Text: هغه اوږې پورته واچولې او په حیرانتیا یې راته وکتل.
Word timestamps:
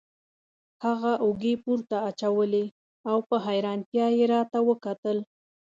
هغه 0.85 1.11
اوږې 1.23 1.53
پورته 1.63 1.95
واچولې 2.03 2.65
او 3.09 3.17
په 3.27 3.35
حیرانتیا 3.45 4.07
یې 4.17 4.25
راته 4.33 4.59
وکتل. 4.69 5.17